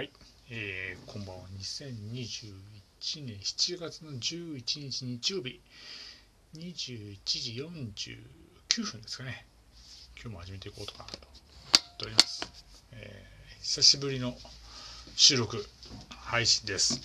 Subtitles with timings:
[0.00, 0.10] はい、
[0.48, 1.42] えー、こんばんは。
[1.58, 5.60] 2021年7月の11日日曜日、
[6.56, 7.62] 21時
[8.78, 9.44] 49分ですかね。
[10.14, 12.50] 今日も始めていこうとかなと思っております。
[12.92, 14.34] えー、久しぶりの
[15.16, 15.62] 収録、
[16.08, 17.02] 配信です。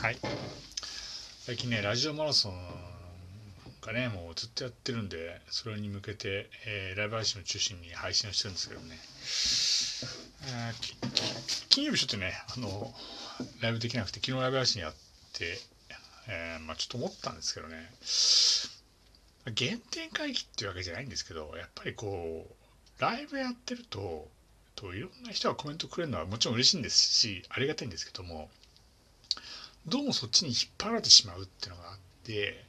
[0.00, 0.16] はい。
[1.40, 2.54] 最近ね、ラジオマラソン
[3.82, 8.98] がね、もうずっとやってるんで、それに向けて、えー、ライブ配信を中心に配信をしてるんですけどね。
[10.44, 12.92] えー、金曜日ちょっとね、あの、
[13.60, 14.94] ライブできなくて、昨日ライブ配信やっ
[15.32, 15.58] て、
[16.28, 17.90] えー、まあちょっと思ったんですけどね、
[19.56, 24.28] 原点回帰っていうわけじゃないんですけど、やっぱりこう、ライブやってると、
[24.74, 28.50] といろんな人がコメントくれるのはもちろん嬉しいんですし、ありがたいんですけども、
[29.86, 32.64] どうもそっちに引っ張られてしまうっていうのがあって、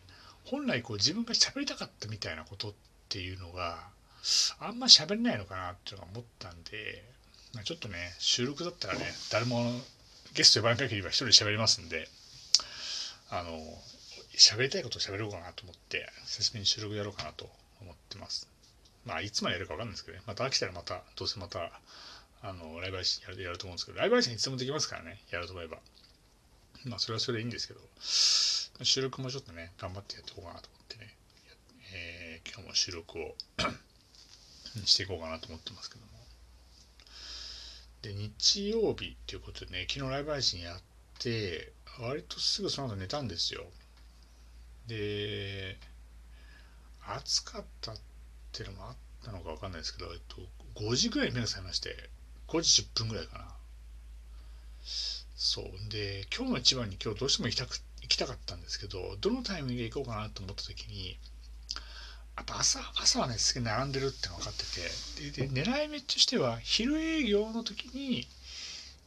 [0.45, 2.73] 本来こう自分が喋りたかったみたいなことっ
[3.09, 3.87] ていうのが
[4.59, 7.03] あんま喋れないのかなっていうのが思ったんで、
[7.61, 9.71] ちょっとね収録だったらね誰も
[10.33, 12.09] ゲスト呼ばなければ一人で喋りますんで
[13.29, 13.59] あの
[14.35, 17.47] 喋りたいことを喋ろうかなと思って久しぶりに収録やろうかなと
[17.81, 18.49] 思ってます。
[19.05, 20.23] まあいつまでやるか分かんないですけどね。
[20.25, 21.79] また飽きたらまたどうせまた
[22.41, 25.77] あのライブ配信やるやると思うんですけどライブ配信いつでもできますからねやると思えば。
[26.85, 27.79] まあそれはそれでいいんですけど
[28.83, 31.15] 収録もちょっとね、頑張ってやっていこうかなと思ってね、
[31.93, 33.35] えー、今日も収録を
[34.83, 36.12] していこうかなと思ってますけど。
[38.03, 40.81] で、日曜日っていうことでね、昨日ライブ配信やっ
[41.19, 43.63] て、割とすぐその後寝たんですよ。
[44.87, 45.77] で、
[47.07, 47.97] 暑かったっ
[48.51, 50.35] ていうのもあったのか分かんないですけど、えっと、
[50.75, 52.09] 5時ぐらいに目が覚めまして、
[52.49, 53.55] 5時10分ぐらいかな。
[55.35, 55.89] そう。
[55.89, 61.17] で、今日の一番に今日どうしても行きたく行きたかったんですけど、どのタイミングで行こうかなと思った時に、
[62.35, 64.63] やっぱ朝朝はね、すげえ並んでるって分かって
[65.31, 68.27] て、でで狙い目としては、昼営業の時に、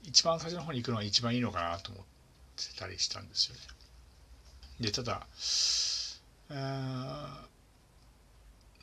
[0.05, 2.04] 一番最初の方に行くのが一番いいのかなと思っ
[2.56, 3.60] てたりしたんですよね。
[4.80, 5.27] で、ただ、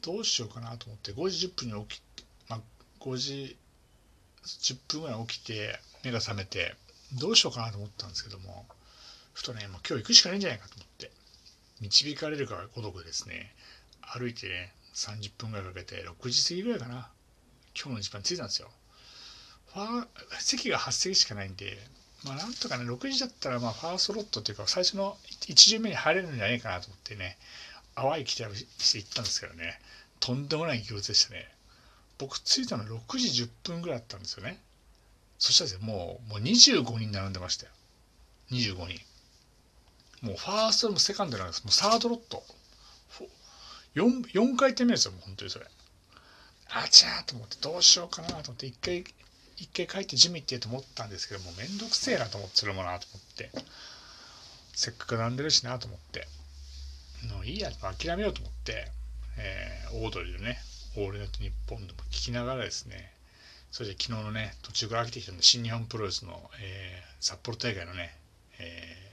[0.01, 2.01] どうしようかなと思って、5時10分に起き、
[2.49, 2.59] まあ、
[2.99, 3.57] 5時
[4.43, 6.75] 10分ぐらい起きて、目が覚めて、
[7.13, 8.65] どうしようかなと思ったんですけども、
[9.33, 11.11] ふとね、もう今日行くしかないんじゃないかと思って、
[11.79, 13.53] 導かれるか孤独ですね、
[14.11, 17.09] 歩いてね、30分ぐらいかけて、6時過ぎぐらいかな、
[17.75, 18.69] 今日の一番着いたんですよ。
[19.73, 20.07] ファー
[20.39, 21.77] 席が8席しかないんで、
[22.23, 27.37] まあなんとかね、6時だったら、まあファーストロットっていうか、最初の1巡目に入れるんじゃないかなと思ってね、
[27.95, 29.79] 淡い期待をして行ったんですけどね、
[30.19, 31.53] とんでもない行列でしたね。
[32.17, 34.61] 僕着いたの6時10分ぐらいだったんですよね。
[35.39, 37.71] そしたらですね、もう、もう25人並んでましたよ。
[38.51, 38.99] 25人。
[40.21, 41.63] もうファーストでもセカンドなんです。
[41.63, 42.43] もうサードロット。
[43.95, 45.65] 4, 4回転目ですよ、本当にそれ。
[46.69, 49.03] あちゃーと思って、どうしようかなと思って、一回、
[49.57, 53.51] 一回帰ってジム行ってと思ったんですけども、めんどくせえなと思って、それもなと思って。
[54.73, 56.27] せっかく並んでるしなと思って。
[57.31, 58.91] もういいや、諦めようと思って、
[59.37, 60.59] えー、オードリーでね、
[60.97, 63.13] オールネット日本でも聞きながらですね、
[63.71, 68.15] それで昨日のね、途中から飽きてきたんで、新日本プロレスの、えー、札幌大会のね、
[68.57, 69.03] えー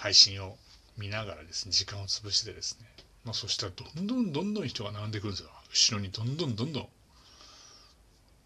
[0.00, 0.56] 配信を
[1.00, 2.86] 見ながらですね、時間を潰してですね、
[3.24, 5.50] まあ、そしたらどんどんどんどん人が並んでくるんですよ。
[5.70, 6.88] 後ろにどんどんどんどん。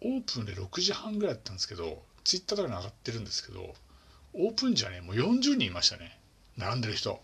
[0.01, 3.75] オープンで6時半ぐらいだったんですけど、ツイッターとかに上がってるんですけど、
[4.33, 6.17] オープンじゃね、もう40人いましたね。
[6.57, 7.21] 並んでる人。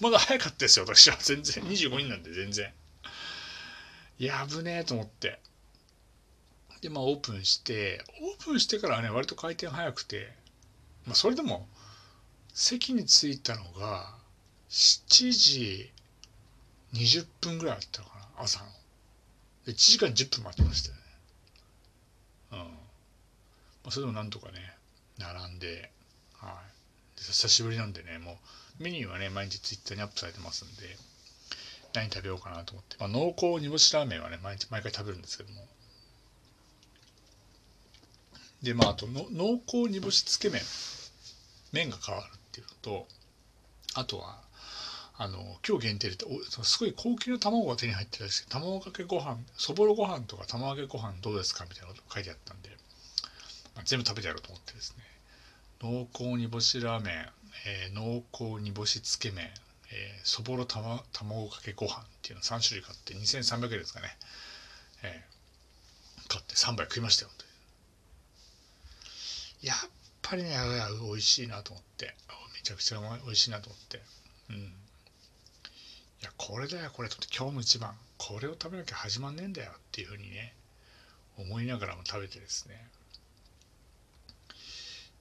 [0.00, 1.16] まだ早かったですよ、私は。
[1.20, 1.64] 全然。
[1.64, 2.72] 25人なんで全然。
[4.18, 5.40] やぶねえと思って。
[6.80, 10.32] で、まあオープンして、オープンしてからね、割と回転早くて、
[11.06, 11.68] まあそれでも、
[12.52, 14.18] 席に着いたのが
[14.70, 15.92] 7時
[16.94, 18.66] 20分ぐらいだったのかな朝の。
[19.66, 21.00] 1時間10分待ってましたよね。
[22.52, 22.58] うん。
[22.58, 22.64] ま
[23.86, 24.74] あ、それでもなんとかね
[25.18, 25.90] 並んで
[26.34, 26.78] はい。
[27.20, 28.38] 久しぶりなんでねも
[28.80, 30.96] うメニューはね毎日ツイッターにアップされてますんで
[31.94, 35.66] 何食べようかなと思って、まあ、濃厚煮干しラーメンはね毎日毎回食べるんですけども。
[38.62, 40.62] でまああとの濃厚煮干しつけ麺。
[41.72, 43.06] 麺が変わるっていうのと
[43.94, 44.40] あとは
[45.20, 46.16] あの今日限定で
[46.62, 52.70] すごい高級な卵が手に入ってるんですけど卵かけご飯そぼろご飯とか卵かけご飯どうですかみたいなこと書いてあったんで、
[53.74, 55.04] まあ、全部食べてやろうと思ってですね。
[55.80, 57.14] 濃厚煮干しラーメン、
[57.66, 59.50] えー、濃厚煮干しつけ麺、えー、
[60.24, 64.16] そぼろた、ま卵かけご飯っていうの3種類買って2300円ですかね、
[65.02, 67.30] えー、買って3杯食いましたよ
[69.62, 69.76] やっ
[70.22, 70.54] ぱりね
[71.02, 72.14] 美味しいなと思って。
[72.54, 74.00] めちゃくちゃ美味しいなと思って。
[74.50, 74.72] うん。
[76.48, 77.10] これだよこれ。
[77.10, 77.94] とって今日の一番。
[78.16, 80.54] これを食べなきゃ始まんねえんだよっていうふうにね
[81.36, 82.88] 思いながらも食べてですね。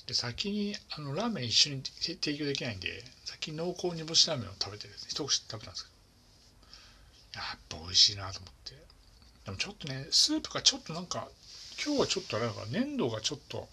[0.06, 5.90] で先にあのラーメン一緒に提供できないんで先に濃厚煮干しラーメンを食べてですね一口食べたんですけ
[7.36, 7.42] ど。
[7.42, 8.72] やっぱ美味しいなと思って。
[9.44, 11.28] でもちょっとねスープがちょっとなんか
[11.84, 13.68] 今日はちょっとあれだから粘度がちょっと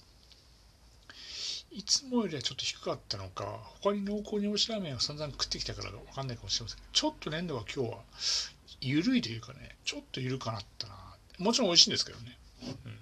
[1.74, 3.44] いつもよりはちょっと低かったのか
[3.82, 6.78] 他に濃厚煮干しラーメンを散々食ってきたからか分かんないかもしれません。
[6.92, 7.98] ちょっと粘度が今日は
[8.80, 10.94] 緩いというかねちょっと緩かなったな。
[11.38, 12.98] もちろん美味しいんですけどね、うん。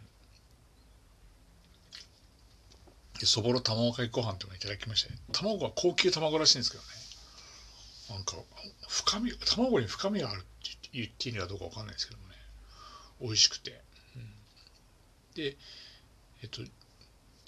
[3.20, 5.18] でそぼろ卵かけご飯とかいただきましたね。
[5.32, 6.88] 卵は高級卵らしいんですけどね。
[8.08, 8.36] なんか
[8.88, 10.46] 深み卵に深みがあるって
[10.94, 12.24] 言っていいのかどうかわかんないですけどね。
[13.20, 13.82] 美味しくて、
[14.16, 14.22] うん、
[15.34, 15.56] で
[16.42, 16.62] えっと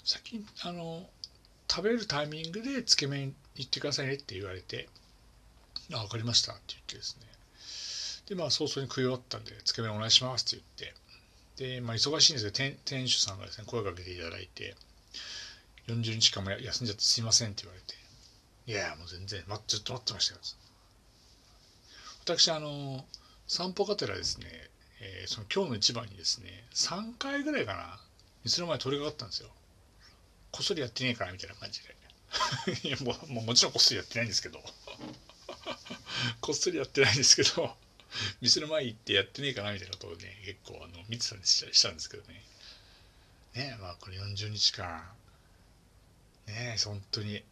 [0.03, 1.09] 先にあの
[1.69, 4.87] 食べるタイミングでつけ麺行ってくださいねって言われて
[5.93, 7.25] あ分かりましたって言ってですね。
[8.27, 10.93] でまあ早々に食い終わったんでつけ麺お願いしますって言っ
[11.57, 11.75] て。
[11.75, 14.75] でまあ忙しいんですけど店主さんがですね声かけていただいて。
[15.87, 17.95] 40日間も休んじゃってすいませんって言われて、
[18.65, 20.41] いや、もう全然、ま、ずっと待ってましたよ。
[22.23, 23.05] 私、あの、
[23.47, 24.47] 散歩がてらですね、
[25.01, 27.99] えー、その今日の一番にですね、3回ぐらいかな、
[28.43, 29.49] 店の前通りかかったんですよ。
[30.55, 31.95] こっそりやってねえかなみたいな感じで。
[32.87, 34.63] いやもうももちろんこっそりやってないんですけど、
[36.39, 37.75] こっそりやってないんですけど、
[38.39, 42.41] 店の前行ってやってねえかなみたいなことをね、結構あの見てたんでしたんですけどね。
[43.53, 45.03] ねえまあこれ40日間、
[46.47, 47.43] ねえ本当に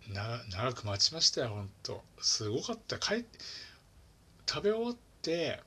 [0.49, 2.01] 長く待ちましたよ本当。
[2.21, 2.99] すごかった。
[2.99, 3.39] 帰って
[4.47, 5.61] 食べ終わって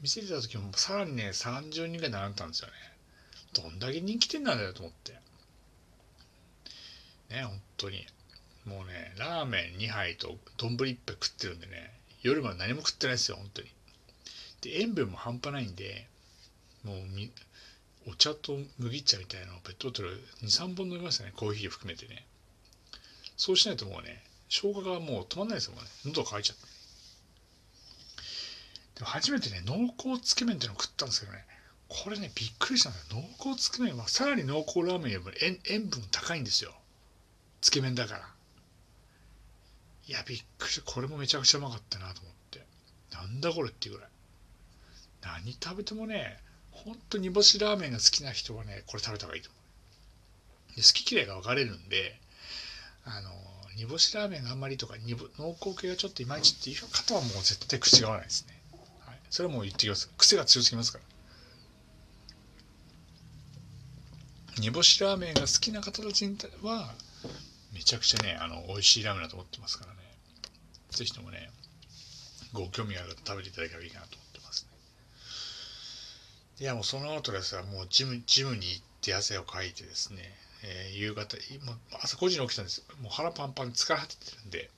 [0.00, 2.74] 店出た時もさらにね30人ぐらい並んだんですよね。
[3.52, 5.20] どんだけ人気店なんだよと思って。
[7.30, 8.06] ね本当に
[8.66, 11.92] もうねラーメン2杯と丼1杯食ってるんでね
[12.22, 13.68] 夜まで何も食ってないですよ本当に
[14.60, 16.06] で塩分も半端ないんで
[16.84, 16.96] もう
[18.10, 20.10] お茶と麦茶みたいなのをペットボトル
[20.42, 22.26] 23本飲みましたねコーヒーを含めてね
[23.40, 25.88] そうしないともうね、消化がもう止まんないです、もうね。
[26.04, 26.62] 喉乾いちゃって。
[28.96, 31.46] でも初めてね、濃厚つけ麺っていうのを食ったんですけどね、
[31.88, 33.04] これね、びっくりしたんだよ。
[33.40, 35.30] 濃厚つけ麺はさらに濃厚ラーメンよりも
[35.70, 36.74] 塩分高いんですよ。
[37.60, 38.28] つけ麺だから。
[40.06, 40.90] いや、びっくりした。
[40.90, 42.64] これもめちゃくちゃうまかったなと思って。
[43.12, 44.10] なんだこれっていうぐらい。
[45.22, 46.38] 何食べてもね、
[46.70, 49.58] ほんと煮干しラーメンが好きな人はね、これ食べた方がいいと思
[50.72, 50.76] う。
[50.76, 52.18] で好き嫌いが分かれるんで、
[53.04, 53.30] あの
[53.76, 54.94] 煮干しラーメンがあんまりとか
[55.38, 58.60] 濃厚系がちょっといまいちっていう方はもう絶対口が合わないですね、
[59.06, 61.04] はい、それはもう言ってきます癖が強すぎますから
[64.60, 66.26] 煮干しラーメンが好きな方たち
[66.62, 66.92] は
[67.72, 69.98] めちゃくちゃねあの美味しいラーメンだと思ってますからね。
[70.90, 71.50] ぜひともね
[72.52, 74.70] ご興味がある方食べていただければいいかなと思ってますね。
[76.60, 82.84] いやもうその後ですがもうジムジムに行って汗をかいてですねえー、夕方もう朝5時に起きたんです。
[83.00, 84.70] もう腹パンパン疲れ果ててるんで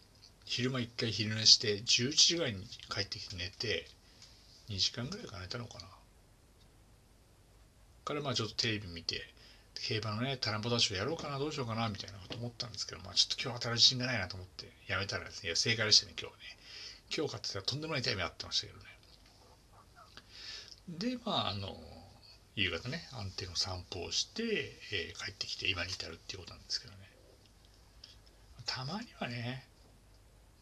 [0.44, 3.86] 昼間1回昼寝して11時ぐらいに帰ってきて寝て
[4.68, 5.86] 2時間ぐらいか寝たのかな。
[8.04, 9.22] からまあちょっとテレビ見て
[9.74, 16.40] 競馬のねタランポダッシュやろうかなどうしようかなみたいなこと思ったんですけどまあちょっと今日当たる自信がないなと思ってやめたらですねいや正解でしたね今日ね
[17.14, 18.84] 今日買ってたらとんでもないタイムあってましたけどね。
[20.88, 21.76] でまああの
[22.54, 24.42] 夕方ね安定の散歩をして、
[24.92, 26.98] えー、帰ってきて今に至るっていうことなんですけどね。
[28.66, 29.66] たまにはね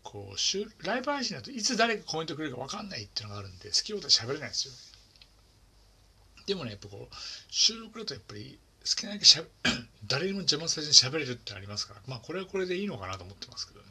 [0.02, 4.78] こうライブ配信だといつ誰がコメントくれるか分かんないっていうのがあるんで好きなことは喋れないですよね。
[6.46, 7.14] でもねやっぱこう
[7.49, 9.44] 収録だとやっぱり好きなだけしゃ
[10.06, 12.02] 誰にも邪魔されずに喋れるってありますから。
[12.06, 13.87] まあこれはこれでいいのかなと思ってますけどね。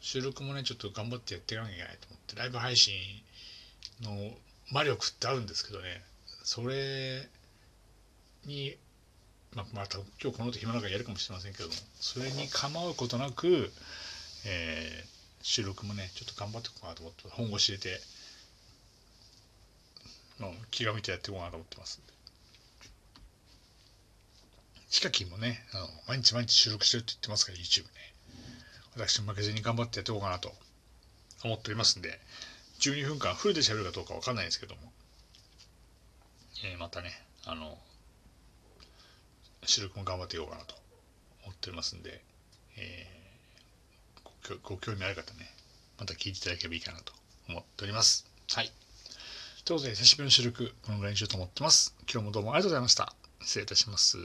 [0.00, 2.36] 収録もねちょっと頑張ってやっていかなきゃいけないと思って。
[2.36, 2.94] ライブ配信
[4.00, 4.36] の
[4.70, 6.02] 魔力ってあるんですけどね。
[6.42, 7.28] それ
[8.44, 8.76] に、
[9.52, 11.74] まあ、また今日この後暇なからやるかもしれませんけども。
[12.00, 13.72] それに構うことなく、
[14.46, 15.08] えー、
[15.42, 18.00] 収録もねちょっと頑張っていこうかなと思って本腰入れて、
[20.38, 22.00] まあ、気が向いてやっていこうかなと思ってます。
[24.96, 27.90] ヒカキンもねあの毎日毎日収録してるって言ってますから YouTube ね。
[28.94, 30.54] 私も負けずに頑張ってやっていこうかなと
[31.44, 32.18] 思っておりますんで
[32.80, 34.80] 12分間フルで喋るかどうかわかんないんですけども。
[36.64, 37.10] えー、またね
[37.44, 37.76] あの
[39.66, 40.74] 収録も頑張っていこうかなと
[41.44, 42.22] 思っておりますんで、
[42.78, 45.52] えー、ご興味ある方ね
[46.00, 47.12] また聞いていただければいいかなと
[47.50, 48.24] 思っております。
[48.48, 48.72] はい。
[49.66, 51.94] ということで久しぶりの収録このぐらいにしようと思ってます。
[52.10, 53.14] 今日もどうもありがとうございました。
[53.42, 54.16] 失礼いたします。